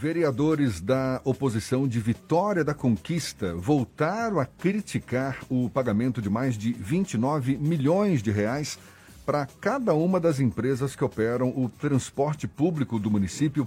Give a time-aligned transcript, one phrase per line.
[0.00, 6.72] Vereadores da oposição de Vitória da Conquista voltaram a criticar o pagamento de mais de
[6.72, 8.78] 29 milhões de reais
[9.26, 13.66] para cada uma das empresas que operam o transporte público do município,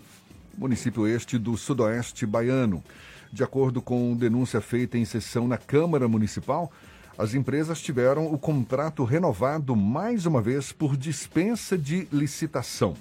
[0.57, 2.81] município este do Sudoeste Baiano.
[3.29, 6.71] De acordo com denúncia feita em sessão na Câmara Municipal,
[7.17, 12.95] as empresas tiveram o contrato renovado mais uma vez por dispensa de licitação.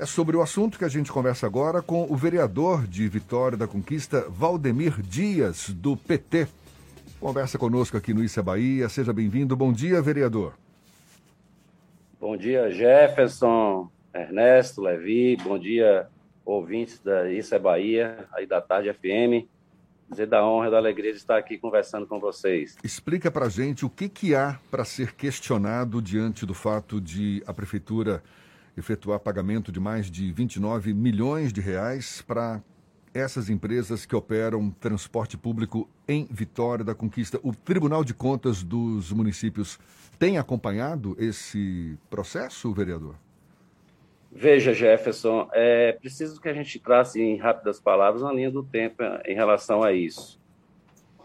[0.00, 3.66] É sobre o assunto que a gente conversa agora com o vereador de Vitória da
[3.66, 6.46] Conquista, Valdemir Dias, do PT.
[7.18, 8.88] Conversa conosco aqui no Issa Bahia.
[8.88, 9.56] Seja bem-vindo.
[9.56, 10.54] Bom dia, vereador.
[12.20, 15.36] Bom dia, Jefferson, Ernesto, Levi.
[15.42, 16.06] Bom dia,
[16.44, 19.48] ouvintes da Issa Bahia, aí da Tarde FM.
[20.08, 22.76] Dizer da honra e da alegria de estar aqui conversando com vocês.
[22.84, 27.52] Explica para gente o que, que há para ser questionado diante do fato de a
[27.52, 28.22] prefeitura
[28.78, 32.62] efetuar pagamento de mais de 29 milhões de reais para
[33.12, 37.40] essas empresas que operam transporte público em Vitória da Conquista.
[37.42, 39.78] O Tribunal de Contas dos municípios
[40.18, 43.14] tem acompanhado esse processo, vereador?
[44.30, 49.02] Veja, Jefferson, é preciso que a gente trace em rápidas palavras uma linha do tempo
[49.24, 50.38] em relação a isso.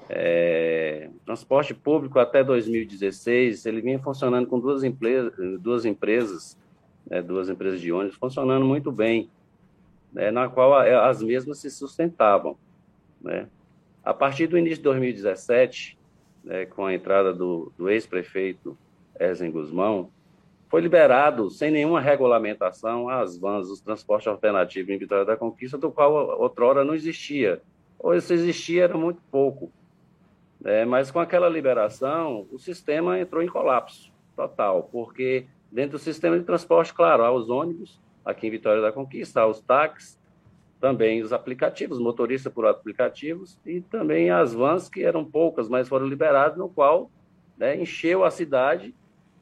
[0.09, 6.57] É, transporte público até 2016 ele vinha funcionando com duas, empresas, duas empresas
[7.09, 9.29] né, duas empresas de ônibus funcionando muito bem,
[10.11, 12.57] né, na qual as mesmas se sustentavam.
[13.21, 13.47] Né.
[14.03, 15.97] A partir do início de 2017,
[16.43, 18.77] né, com a entrada do, do ex-prefeito
[19.19, 20.09] Ezen Guzmão,
[20.73, 25.91] foi liberado, sem nenhuma regulamentação, as vans, os transportes alternativos em Vitória da Conquista, do
[25.91, 27.61] qual outrora não existia.
[27.99, 29.71] Ou se existia, era muito pouco.
[30.65, 36.37] É, mas com aquela liberação, o sistema entrou em colapso total, porque Dentro do sistema
[36.37, 40.19] de transporte, claro, há os ônibus, aqui em Vitória da Conquista, há os táxis,
[40.79, 46.05] também os aplicativos, motorista por aplicativos, e também as vans, que eram poucas, mas foram
[46.05, 47.09] liberadas, no qual
[47.57, 48.93] né, encheu a cidade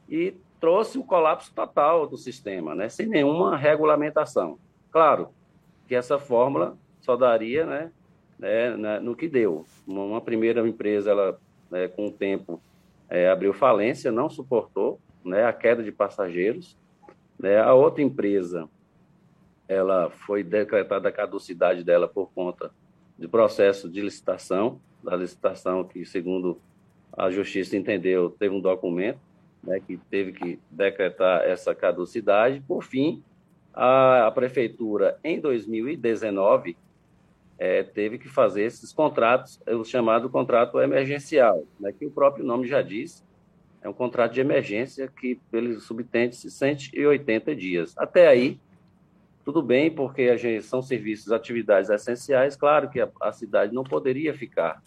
[0.07, 4.57] e trouxe o colapso total do sistema, né, sem nenhuma regulamentação.
[4.89, 5.31] Claro
[5.85, 7.91] que essa fórmula só daria né,
[8.39, 9.65] né, no que deu.
[9.85, 11.37] Uma primeira empresa, ela,
[11.69, 12.61] né, com o tempo,
[13.09, 16.77] é, abriu falência, não suportou, né, a queda de passageiros.
[17.37, 18.69] Né, a outra empresa,
[19.67, 22.71] ela foi decretada a caducidade dela por conta
[23.17, 26.59] de processo de licitação, da licitação que, segundo
[27.13, 29.19] a justiça entendeu, teve um documento
[29.63, 32.61] né, que teve que decretar essa caducidade.
[32.67, 33.23] Por fim,
[33.73, 36.77] a, a prefeitura, em 2019,
[37.57, 42.67] é, teve que fazer esses contratos, o chamado contrato emergencial, né, que o próprio nome
[42.67, 43.23] já diz,
[43.81, 47.93] é um contrato de emergência que ele subtende-se 180 dias.
[47.97, 48.59] Até aí,
[49.43, 52.55] tudo bem, porque a gente, são serviços, atividades essenciais.
[52.55, 54.83] Claro que a, a cidade não poderia ficar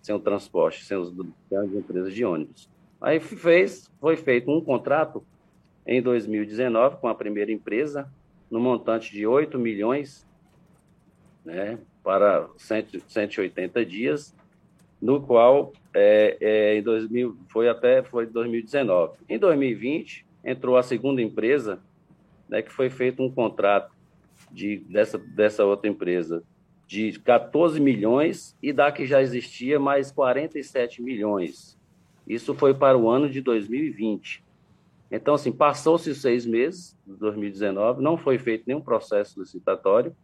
[0.00, 1.12] sem o transporte, sem, os,
[1.48, 2.70] sem as empresas de ônibus.
[3.00, 5.24] Aí fez, foi feito um contrato
[5.84, 8.08] em 2019 com a primeira empresa,
[8.48, 10.24] no montante de 8 milhões
[11.44, 14.34] né, para 100, 180 dias,
[15.00, 19.18] no qual é, é, em 2000, foi até foi 2019.
[19.28, 21.80] Em 2020, entrou a segunda empresa,
[22.48, 23.92] né, que foi feito um contrato
[24.50, 26.42] de, dessa, dessa outra empresa
[26.86, 31.76] de 14 milhões e da que já existia mais 47 milhões.
[32.26, 34.44] Isso foi para o ano de 2020.
[35.10, 40.14] Então, assim, passou-se seis meses, de 2019, não foi feito nenhum processo licitatório.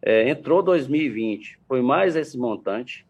[0.00, 3.06] É, entrou 2020, foi mais esse montante,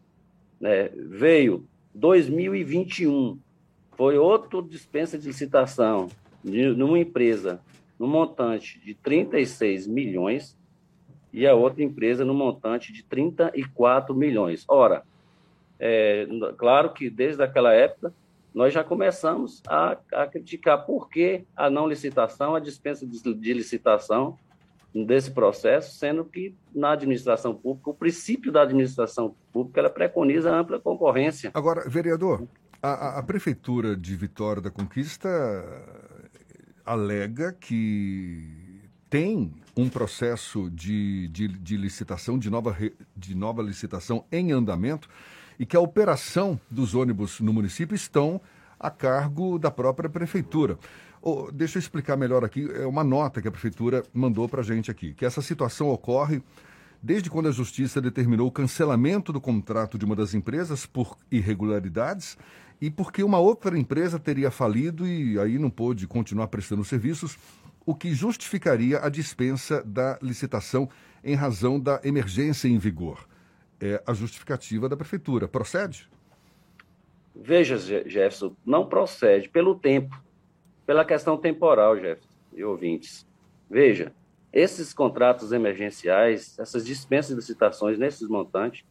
[0.59, 3.39] né, veio 2021,
[3.95, 6.07] foi outra dispensa de licitação
[6.43, 7.59] de, numa empresa
[7.97, 10.57] no montante de 36 milhões
[11.33, 14.63] e a outra empresa no montante de 34 milhões.
[14.67, 15.03] Ora,
[15.79, 18.13] é, claro que desde aquela época
[18.53, 23.53] nós já começamos a, a criticar por que a não licitação, a dispensa de, de
[23.53, 24.37] licitação
[25.05, 30.59] desse processo, sendo que na administração pública, o princípio da administração pública, ela preconiza a
[30.59, 31.51] ampla concorrência.
[31.53, 32.47] Agora, vereador,
[32.81, 35.29] a, a Prefeitura de Vitória da Conquista
[36.85, 42.75] alega que tem um processo de, de, de, licitação, de nova,
[43.15, 45.09] de nova licitação em andamento
[45.59, 48.41] e que a operação dos ônibus no município estão
[48.79, 50.77] a cargo da própria prefeitura.
[51.21, 54.63] Oh, deixa eu explicar melhor aqui, é uma nota que a prefeitura mandou para a
[54.63, 56.41] gente aqui, que essa situação ocorre
[57.01, 62.37] desde quando a justiça determinou o cancelamento do contrato de uma das empresas por irregularidades
[62.79, 67.37] e porque uma outra empresa teria falido e aí não pôde continuar prestando serviços.
[67.85, 70.89] o que justificaria a dispensa da licitação
[71.23, 73.25] em razão da emergência em vigor.
[73.79, 75.47] É a justificativa da prefeitura.
[75.47, 76.09] Procede?
[77.39, 80.15] Veja, Jefferson, não procede pelo tempo,
[80.85, 83.27] pela questão temporal, Jefferson e ouvintes.
[83.69, 84.13] Veja,
[84.51, 88.83] esses contratos emergenciais, essas dispensas de licitações nesses montantes,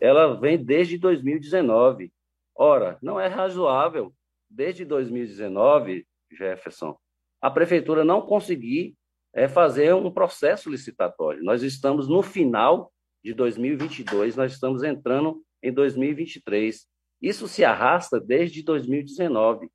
[0.00, 2.10] ela vem desde 2019.
[2.54, 4.12] Ora, não é razoável,
[4.48, 6.96] desde 2019, Jefferson,
[7.40, 8.94] a prefeitura não conseguir
[9.34, 11.42] é, fazer um processo licitatório.
[11.42, 12.92] Nós estamos no final
[13.24, 16.86] de 2022, nós estamos entrando em 2023.
[17.22, 19.70] Isso se arrasta desde 2019.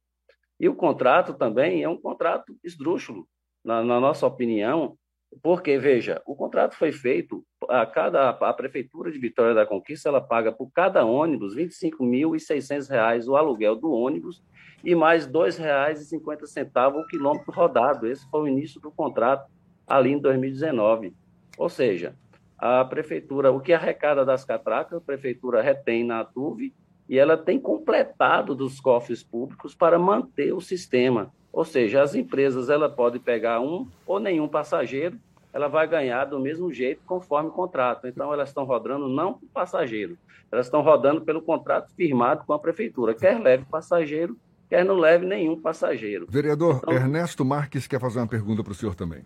[0.60, 3.26] E o contrato também é um contrato esdrúxulo,
[3.64, 4.98] na, na nossa opinião,
[5.42, 10.22] porque, veja, o contrato foi feito, a cada a prefeitura de Vitória da Conquista, ela
[10.22, 14.44] paga por cada ônibus R$ 25.600 o aluguel do ônibus
[14.84, 18.08] e mais R$ 2,50 o quilômetro rodado.
[18.08, 19.50] Esse foi o início do contrato
[19.86, 21.14] ali em 2019.
[21.58, 22.16] Ou seja,
[22.58, 26.74] a prefeitura, o que arrecada das catracas, a prefeitura retém na TUV
[27.09, 31.31] e ela tem completado dos cofres públicos para manter o sistema.
[31.51, 35.18] Ou seja, as empresas ela pode pegar um ou nenhum passageiro,
[35.54, 38.07] ela vai ganhar do mesmo jeito conforme o contrato.
[38.07, 40.18] Então elas estão rodando não por passageiro,
[40.51, 44.38] elas estão rodando pelo contrato firmado com a prefeitura, quer leve passageiro,
[44.69, 46.27] quer não leve nenhum passageiro.
[46.30, 49.24] Vereador então, Ernesto Marques quer fazer uma pergunta para o senhor também.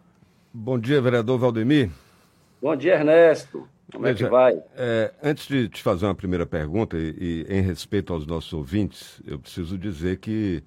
[0.54, 1.89] Bom dia, vereador Valdemir.
[2.62, 3.68] Bom dia, Ernesto.
[3.92, 4.64] Como Veja, é que vai?
[4.76, 9.22] É, antes de te fazer uma primeira pergunta, e, e, em respeito aos nossos ouvintes,
[9.26, 10.64] eu preciso dizer que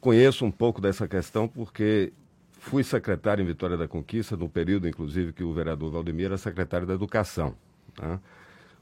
[0.00, 2.12] conheço um pouco dessa questão porque
[2.52, 6.86] fui secretário em Vitória da Conquista, no período, inclusive, que o vereador Valdemir era secretário
[6.86, 7.54] da Educação.
[7.94, 8.20] Tá?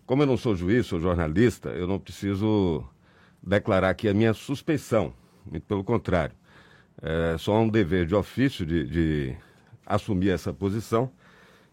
[0.05, 2.85] Como eu não sou juiz, sou jornalista, eu não preciso
[3.43, 5.13] declarar aqui a minha suspeição,
[5.47, 6.35] muito pelo contrário.
[7.01, 9.37] É só um dever de ofício de, de
[9.87, 11.11] assumir essa posição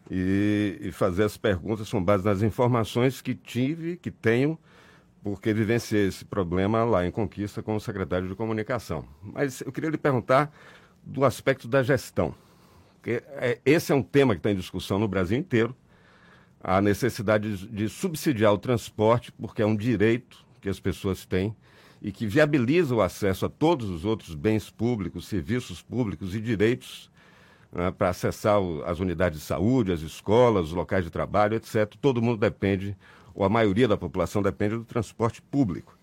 [0.09, 4.57] e, e fazer as perguntas com base nas informações que tive, que tenho,
[5.21, 9.05] porque vivenciei esse problema lá em Conquista com o secretário de Comunicação.
[9.21, 10.51] Mas eu queria lhe perguntar
[11.03, 12.33] do aspecto da gestão.
[12.95, 15.75] Porque é, esse é um tema que está em discussão no Brasil inteiro,
[16.61, 21.55] a necessidade de, de subsidiar o transporte, porque é um direito que as pessoas têm
[22.01, 27.09] e que viabiliza o acesso a todos os outros bens públicos, serviços públicos e direitos
[27.71, 31.93] né, para acessar o, as unidades de saúde, as escolas, os locais de trabalho, etc.
[32.01, 32.95] Todo mundo depende,
[33.33, 35.97] ou a maioria da população depende do transporte público.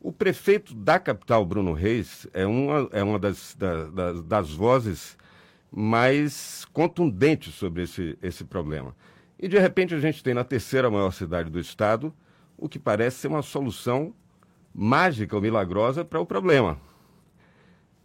[0.00, 5.16] O prefeito da capital, Bruno Reis, é uma, é uma das, da, das, das vozes
[5.70, 8.94] mais contundentes sobre esse, esse problema.
[9.38, 12.12] E, de repente, a gente tem na terceira maior cidade do estado
[12.58, 14.12] o que parece ser uma solução
[14.74, 16.78] mágica ou milagrosa para o problema.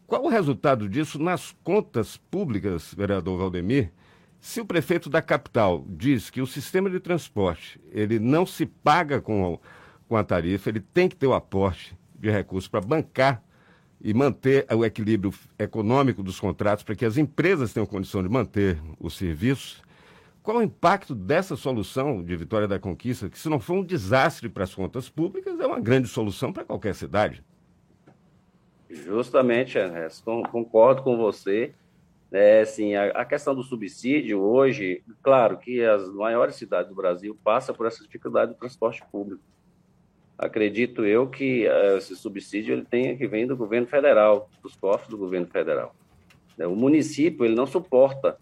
[0.08, 3.92] Qual o resultado disso nas contas públicas, vereador Valdemir?
[4.40, 9.20] Se o prefeito da capital diz que o sistema de transporte ele não se paga
[9.20, 9.60] com,
[10.08, 13.44] com a tarifa, ele tem que ter o aporte de recursos para bancar
[14.00, 18.82] e manter o equilíbrio econômico dos contratos para que as empresas tenham condição de manter
[18.98, 19.84] os serviços.
[20.42, 24.48] Qual o impacto dessa solução de Vitória da Conquista, que se não for um desastre
[24.48, 27.44] para as contas públicas, é uma grande solução para qualquer cidade?
[28.90, 31.74] Justamente, Ernesto, concordo com você.
[32.32, 37.38] É, assim, a, a, questão do subsídio hoje, claro que as maiores cidades do Brasil
[37.42, 39.42] passam por essa dificuldade do transporte público.
[40.38, 45.10] Acredito eu que uh, esse subsídio ele tem que vir do governo federal, dos cofres
[45.10, 45.96] do governo federal.
[46.60, 48.38] O município ele não suporta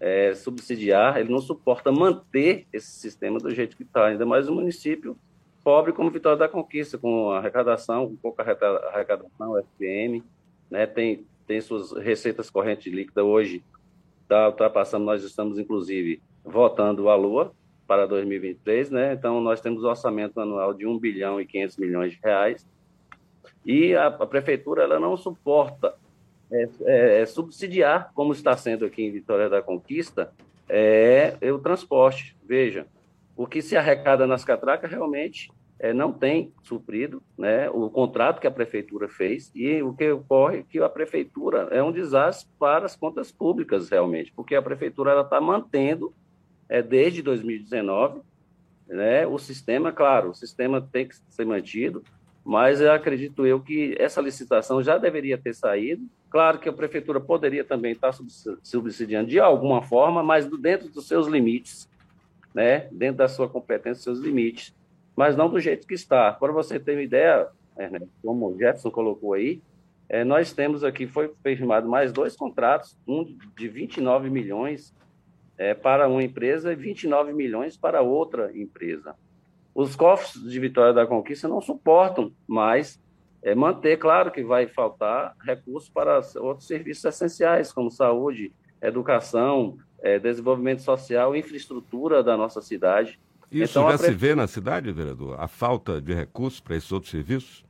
[0.00, 4.54] é, subsidiar, ele não suporta manter esse sistema do jeito que está, ainda mais o
[4.54, 5.16] município
[5.64, 10.22] pobre como Vitória da Conquista, com arrecadação, com pouca arrecadação, FPM,
[10.70, 13.64] né, tem, tem suas receitas correntes líquidas hoje,
[14.22, 17.52] está ultrapassando, nós estamos inclusive votando a Lua
[17.86, 22.12] para 2023, né, então nós temos um orçamento anual de 1 bilhão e 500 milhões
[22.12, 22.66] de reais,
[23.64, 25.94] e a, a prefeitura ela não suporta
[26.52, 30.30] é, é, é, subsidiar, como está sendo aqui em Vitória da Conquista,
[30.68, 32.36] é, é o transporte.
[32.46, 32.86] Veja,
[33.36, 38.46] o que se arrecada nas catracas realmente é, não tem suprido né, o contrato que
[38.46, 42.86] a prefeitura fez e o que ocorre é que a prefeitura é um desastre para
[42.86, 46.14] as contas públicas realmente, porque a prefeitura está mantendo
[46.68, 48.20] é, desde 2019
[48.86, 52.02] né, o sistema, claro, o sistema tem que ser mantido,
[52.44, 56.06] mas eu acredito eu que essa licitação já deveria ter saído.
[56.28, 58.14] Claro que a prefeitura poderia também estar
[58.62, 61.88] subsidiando de alguma forma, mas dentro dos seus limites,
[62.54, 64.74] né, dentro da sua competência, seus limites,
[65.16, 66.32] mas não do jeito que está.
[66.32, 67.48] Para você ter uma ideia,
[68.22, 69.60] como o Jefferson colocou aí,
[70.08, 73.24] é, nós temos aqui, foi firmado mais dois contratos, um
[73.56, 74.94] de 29 milhões
[75.56, 79.14] é, para uma empresa e 29 milhões para outra empresa.
[79.74, 83.02] Os cofres de Vitória da Conquista não suportam mais
[83.42, 90.18] é, manter, claro que vai faltar recursos para outros serviços essenciais, como saúde, educação, é,
[90.18, 93.18] desenvolvimento social, infraestrutura da nossa cidade.
[93.50, 95.40] Isso então, já se vê na cidade, vereador?
[95.40, 97.64] A falta de recursos para esses outros serviços?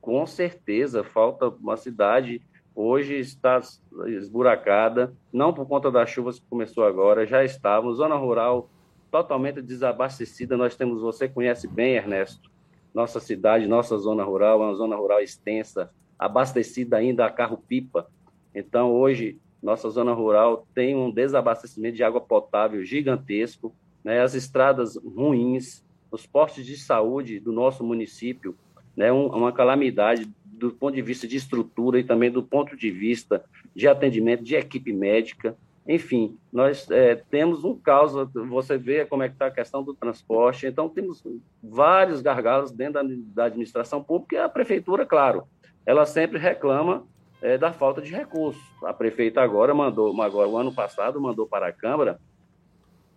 [0.00, 2.40] Com certeza, falta uma cidade
[2.74, 3.60] hoje está
[4.06, 8.70] esburacada, não por conta das chuvas que começou agora, já estávamos, zona rural
[9.10, 12.50] totalmente desabastecida, nós temos, você conhece bem, Ernesto,
[12.92, 18.06] nossa cidade, nossa zona rural, é uma zona rural extensa, abastecida ainda a carro-pipa,
[18.54, 24.96] então hoje nossa zona rural tem um desabastecimento de água potável gigantesco, né, as estradas
[24.96, 28.54] ruins, os postos de saúde do nosso município,
[28.96, 32.90] né, um, uma calamidade do ponto de vista de estrutura e também do ponto de
[32.90, 33.44] vista
[33.74, 35.56] de atendimento de equipe médica.
[35.86, 38.12] Enfim, nós é, temos um caos,
[38.48, 41.22] você vê como é que está a questão do transporte, então temos
[41.62, 43.02] vários gargalos dentro da,
[43.34, 45.44] da administração pública e a prefeitura, claro,
[45.84, 47.06] ela sempre reclama
[47.42, 48.62] é, da falta de recursos.
[48.82, 52.18] A prefeita agora mandou, agora o ano passado mandou para a Câmara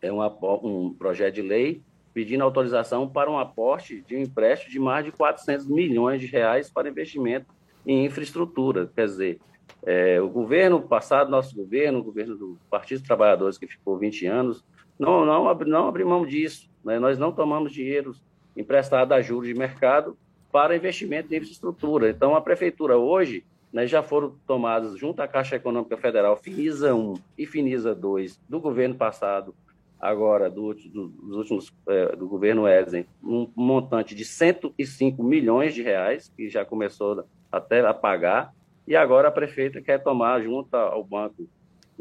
[0.02, 1.82] é um projeto de lei
[2.14, 6.70] pedindo autorização para um aporte de um empréstimo de mais de 400 milhões de reais
[6.70, 7.48] para investimento
[7.86, 8.90] em infraestrutura.
[8.96, 9.40] Quer dizer,
[9.84, 14.26] é, o governo passado, nosso governo, o governo do Partido dos Trabalhadores, que ficou 20
[14.26, 14.66] anos,
[14.98, 16.70] não, não, não abri mão disso.
[16.84, 17.00] Né?
[17.00, 18.14] Nós não tomamos dinheiro
[18.56, 20.18] emprestado a juros de mercado
[20.52, 22.10] para investimento em infraestrutura.
[22.10, 27.14] Então, a prefeitura hoje né, já foram tomadas, junto à Caixa Econômica Federal, Finisa 1
[27.38, 29.54] e Finisa 2, do governo passado,
[30.00, 35.82] agora do, do, dos últimos é, do governo Eden, um montante de 105 milhões de
[35.82, 38.54] reais, que já começou até a pagar,
[38.88, 41.48] e agora a prefeita quer tomar, junto ao Banco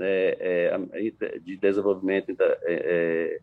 [0.01, 3.41] é, é, de Desenvolvimento é,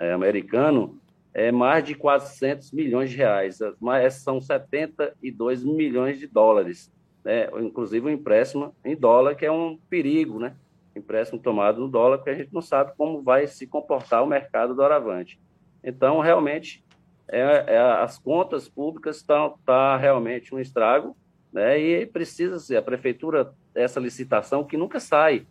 [0.00, 0.98] é, americano,
[1.34, 6.90] é mais de 400 milhões de reais, mas são 72 milhões de dólares,
[7.28, 7.46] né?
[7.60, 10.56] inclusive o um empréstimo em dólar, que é um perigo, né?
[10.96, 14.74] empréstimo tomado no dólar, porque a gente não sabe como vai se comportar o mercado
[14.74, 15.38] do Aravante.
[15.84, 16.82] Então, realmente,
[17.28, 21.14] é, é, as contas públicas estão tá realmente um estrago,
[21.52, 21.78] né?
[21.78, 25.46] E precisa ser a prefeitura essa licitação que nunca sai,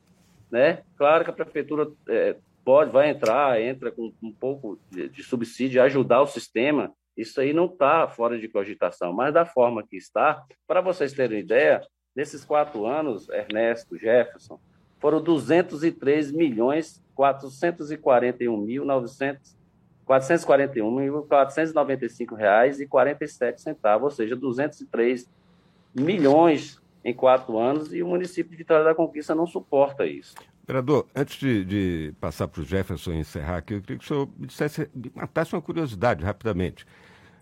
[0.49, 0.81] né?
[0.97, 5.81] Claro que a prefeitura é, pode vai entrar, entra com um pouco de, de subsídio,
[5.83, 6.91] ajudar o sistema.
[7.17, 11.39] Isso aí não está fora de cogitação, mas da forma que está, para vocês terem
[11.39, 11.81] ideia,
[12.15, 14.59] nesses quatro anos, Ernesto, Jefferson,
[14.99, 19.57] foram 203 milhões 441 mil 900
[20.05, 25.29] 441 mil 495 reais e 47 centavos, ou seja, 203
[25.93, 30.35] milhões em quatro anos e o município de Vitória da Conquista não suporta isso.
[30.65, 34.29] Vereador, antes de, de passar para o Jefferson encerrar aqui, eu queria que o senhor
[34.37, 36.85] me, dissesse, me matasse uma curiosidade rapidamente.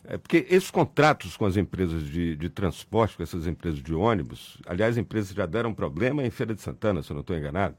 [0.08, 4.58] É porque esses contratos com as empresas de, de, transporte, com essas empresas de ônibus,
[4.66, 7.76] aliás, empresas já deram problema em Feira de Santana, se eu não estou enganado,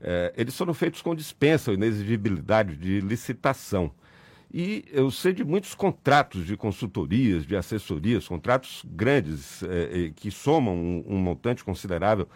[0.00, 3.90] é, eles foram feitos com dispensa ou inexigibilidade de licitação.
[4.52, 10.76] E eu sei de muitos contratos de consultorias, de assessorias, contratos grandes é, que somam
[10.76, 12.28] um, um montante considerável,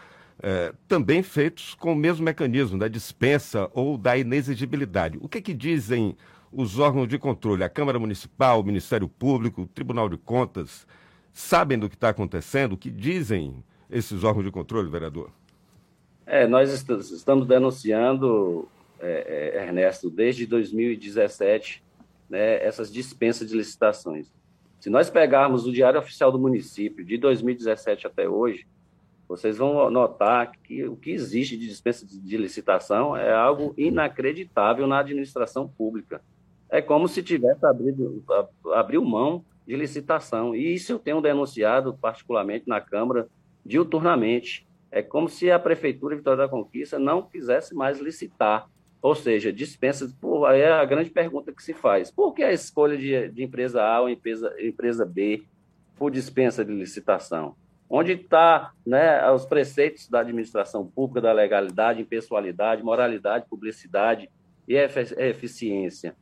[0.42, 5.18] é, também feitos com o mesmo mecanismo da dispensa ou da inexigibilidade.
[5.20, 6.16] O que, que dizem
[6.52, 10.86] os órgãos de controle, a Câmara Municipal, o Ministério Público, o Tribunal de Contas,
[11.32, 12.72] sabem do que está acontecendo?
[12.72, 15.30] O que dizem esses órgãos de controle, vereador?
[16.26, 16.70] É, nós
[17.10, 18.68] estamos denunciando,
[19.00, 21.82] é, é, Ernesto, desde 2017,
[22.28, 24.30] né, essas dispensas de licitações.
[24.80, 28.66] Se nós pegarmos o Diário Oficial do Município de 2017 até hoje,
[29.26, 35.00] vocês vão notar que o que existe de dispensa de licitação é algo inacreditável na
[35.00, 36.22] administração pública
[36.70, 38.22] é como se tivesse abrido,
[38.74, 40.54] abriu mão de licitação.
[40.54, 43.28] E isso eu tenho denunciado particularmente na Câmara
[43.64, 44.66] diuturnamente.
[44.90, 48.68] É como se a Prefeitura Vitória da Conquista não quisesse mais licitar,
[49.00, 50.10] ou seja, dispensa.
[50.20, 52.10] Pô, é a grande pergunta que se faz.
[52.10, 55.42] Por que a escolha de, de empresa A ou empresa, empresa B
[55.96, 57.54] por dispensa de licitação?
[57.90, 64.28] Onde está né, os preceitos da administração pública, da legalidade, impessoalidade, moralidade, publicidade
[64.66, 66.14] e eficiência?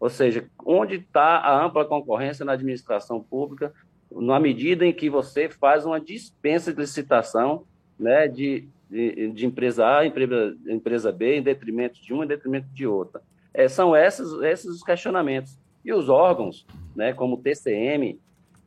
[0.00, 3.72] Ou seja, onde está a ampla concorrência na administração pública,
[4.10, 7.64] na medida em que você faz uma dispensa de licitação
[7.98, 12.68] né, de, de, de empresa A, empresa, empresa B, em detrimento de uma, em detrimento
[12.68, 13.20] de outra.
[13.52, 15.58] É, são esses, esses os questionamentos.
[15.84, 18.18] E os órgãos, né, como o TCM,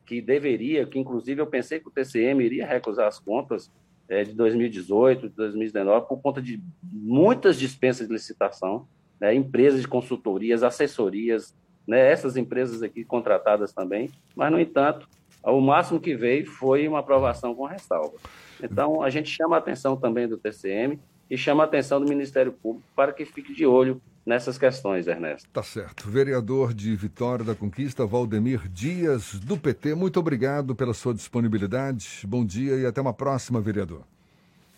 [0.04, 3.70] que deveria, que inclusive eu pensei que o TCM iria recusar as contas
[4.08, 8.86] é, de 2018, de 2019, por conta de muitas dispensas de licitação,
[9.22, 11.54] né, empresas de consultorias, assessorias,
[11.86, 15.08] né, essas empresas aqui contratadas também, mas, no entanto,
[15.44, 18.16] o máximo que veio foi uma aprovação com ressalva.
[18.60, 20.98] Então, a gente chama a atenção também do TCM
[21.30, 25.48] e chama a atenção do Ministério Público para que fique de olho nessas questões, Ernesto.
[25.52, 26.08] Tá certo.
[26.08, 32.24] Vereador de Vitória da Conquista, Valdemir Dias, do PT, muito obrigado pela sua disponibilidade.
[32.26, 34.02] Bom dia e até uma próxima, vereador.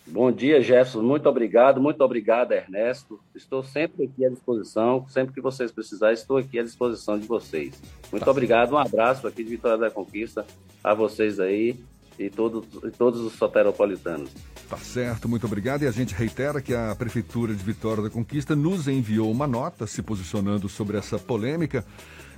[0.07, 1.01] Bom dia, Jefferson.
[1.01, 1.81] Muito obrigado.
[1.81, 3.19] Muito obrigado, Ernesto.
[3.33, 5.05] Estou sempre aqui à disposição.
[5.09, 7.81] Sempre que vocês precisarem, estou aqui à disposição de vocês.
[8.11, 8.31] Muito tá.
[8.31, 8.73] obrigado.
[8.73, 10.45] Um abraço aqui de Vitória da Conquista
[10.83, 11.83] a vocês aí
[12.19, 14.29] e todos, e todos os soteropolitanos.
[14.69, 15.83] Tá certo, muito obrigado.
[15.83, 19.85] E a gente reitera que a Prefeitura de Vitória da Conquista nos enviou uma nota
[19.85, 21.85] se posicionando sobre essa polêmica,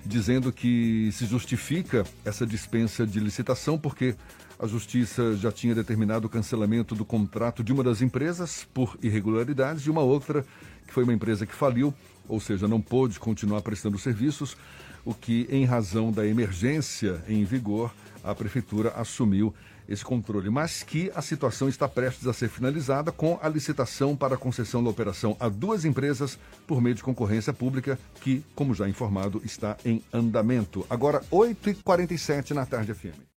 [0.05, 4.15] dizendo que se justifica essa dispensa de licitação porque
[4.59, 9.83] a Justiça já tinha determinado o cancelamento do contrato de uma das empresas por irregularidades
[9.83, 10.43] e uma outra,
[10.87, 11.93] que foi uma empresa que faliu,
[12.27, 14.57] ou seja, não pôde continuar prestando serviços,
[15.05, 19.53] o que, em razão da emergência em vigor, a Prefeitura assumiu
[19.87, 24.35] esse controle, mas que a situação está prestes a ser finalizada com a licitação para
[24.35, 28.87] a concessão da operação a duas empresas por meio de concorrência pública, que, como já
[28.87, 30.85] informado, está em andamento.
[30.89, 33.17] Agora, 8h47 na tarde FM.